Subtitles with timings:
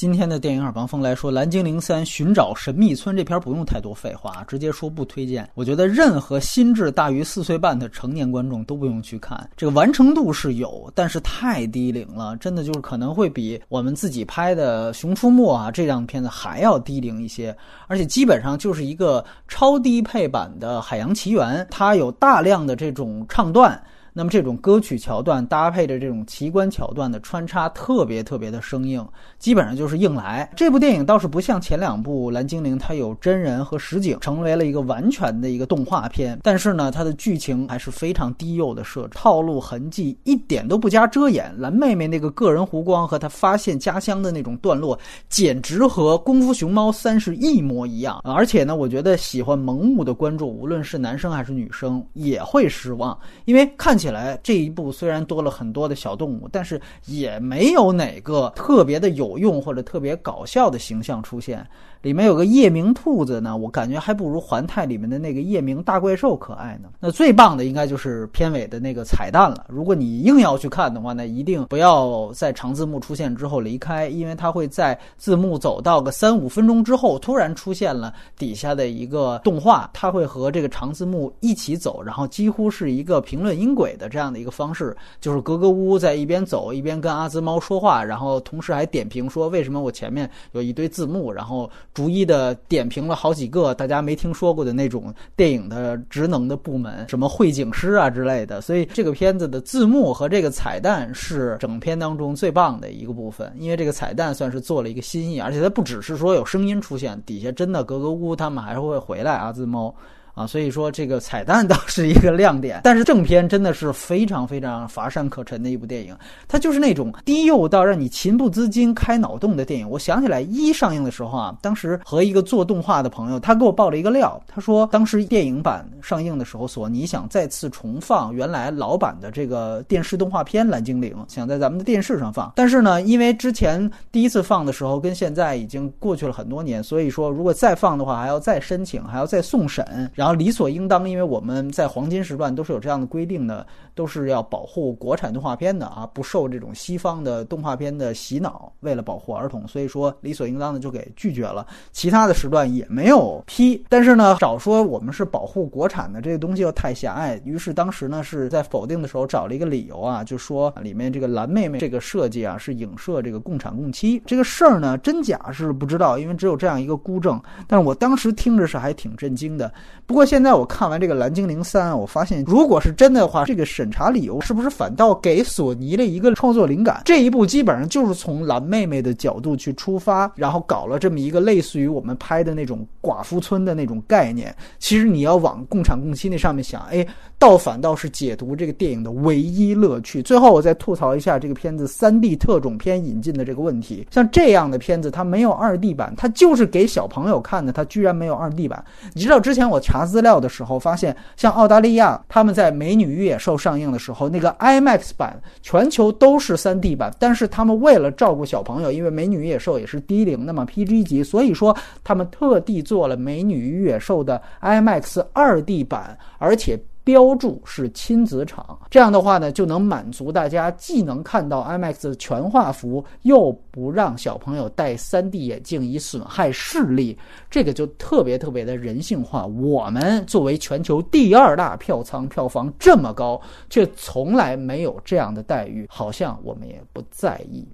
[0.00, 5.46] 今天的电影耳旁风来说，《蓝精灵三：寻找神秘村》这片不用太多废话，直接说不推荐。
[5.52, 9.50] 我觉得任何心智大于四岁半的成年观众都不用去看。
[9.58, 17.54] 这个完成度是有，但是太低龄了，真的就是可能会比我们自己拍的《熊出没》啊这样片子还要低龄一些，
[17.86, 23.78] 而且基本上就是一个超低配版的《海洋奇缘》，它有大量的这种唱段。
[24.12, 29.06] 那么这种歌曲桥段搭配着这种奇观桥段的穿插，特别特别的生硬，
[29.38, 30.50] 基本上就是硬来。
[30.56, 36.38] 这部电影倒是不像前两部《蓝精灵》，它有真人和实景，成为了一个完全的一个动画片。
[36.42, 41.54] 但是呢，它的剧情还是非常低幼的设置，套路痕迹一点都不加遮掩。
[41.56, 48.20] 蓝妹妹那个个人弧光和她发现家乡的那种段落，简直和《功夫熊猫三》是一模一样。
[48.24, 53.99] 而且呢，我觉得喜欢萌物的观众，无论是男生还是女生，也会失望，因为看。
[54.00, 61.64] 起来这一部虽然多了很多的小动物，但是也没有哪个特别的有用或者特别搞笑的形象出现。
[62.00, 66.88] 里面有个夜明兔子呢，我感觉还不如环太里面的那个夜明大怪兽可爱呢。
[66.98, 69.66] 那最棒的应该就是片尾的那个彩蛋了。
[69.68, 91.70] 如果你硬要去看的话，那一定不要在长字幕出现之后离开，因为它会在字幕走到个三五分钟之后，突然出现了底下的一个动画，它会和这个长字幕一起走，然后几乎是一个评论音轨的这样的一个方式，就是格格巫在一边走一边跟阿兹猫说话，然后同时还点评说为什么我前面有一堆字幕，然后。
[91.92, 98.60] 逐一的点评了好几个大家没听说过的那种电影的职能的部门，什么绘景师啊之类的。
[98.60, 109.94] 所以这个片子的字幕和这个彩蛋是整片当中最棒的一个部分，因为这个彩蛋算是做了一个新意，而且它不只是说有声音出现，底下真的格格巫他们还是会回来阿兹猫。
[110.34, 116.16] 啊，所以说这个彩蛋倒是一个亮点，但是正片真的是非常非常乏善可陈的一部电影，
[116.48, 119.88] 它就是那种低幼到让你情不自禁开脑洞的电影。
[119.88, 140.40] 我想起来一上映的时候啊，当时和一个做动画的朋友，他给我爆了一个料，他说当时电影版上映的时候，索尼想再次重放原来老版的这个电视动画片《蓝精灵》，想在咱们的电视上放，但是呢，因为之前第一次放的时候跟现在已经过去了很多年，所以说如果再放的话，还要再申请，还要再送审，然后。
[140.40, 148.72] 理所应当，因为我们在黄金时段都是有这样的规定的，都是要保护国产动画片的啊，不受这种西方的动画片的洗脑。
[148.80, 151.66] 为了保护儿童，所以说理所应当的就给拒绝了。
[151.92, 167.38] 其他的时段也没有批，但是呢，找说我们是保护国产的这个东西又太狭隘，于是当时呢是在否定的时候找了一个理由啊，就说里面这个蓝妹妹这个设计啊是影射这个共产共妻这个事儿呢，真假是不知道，因为只有这样一个孤证。
[167.66, 169.70] 但是我当时听着是还挺震惊的。
[170.10, 177.00] 不过现在我看完这个《蓝精灵三》，我发现如果是真的话，这个审查理由是不是反倒给索尼了一个创作灵感？
[177.04, 184.52] 这一部基本上就是从蓝妹妹的角度去出发，然后搞了这么一个类似于我们拍的那种寡妇村的那种概念。
[184.80, 187.06] 其实你要往共产共妻那上面想，哎，
[187.38, 190.20] 倒反倒是解读这个电影的唯一乐趣。
[190.20, 194.04] 最后我再吐槽一下这个片子三 D 特种片引进的这个问题。
[194.10, 198.84] 像这样的片子，它没有二 D 版，它就是给小朋友看的，它居然没有二 D 版。
[199.14, 199.99] 你知道之前我查。
[200.00, 216.80] 查资料的时候发现，像澳大利亚，他们在《美女与野兽》上映的时候，那个 IMAX 版全球都是 3D 版，但是他们为了照顾小朋友，因为《美女与野兽》也是低龄的嘛，PG 级，所以说他们特地做了《美女与野兽》的 IMAX 2D 版，而且。
[217.10, 227.18] 标注是亲子场，这样的话呢，就能满足大家既能看到 IMAX 的全画幅，又不让小朋友戴 3D 眼镜以损害视力，
[227.50, 229.44] 这个就特别特别的人性化。
[229.44, 237.66] 我们作为全球第二大票仓，票房这么高，却从来没有这样的待遇，好像我们也不在意。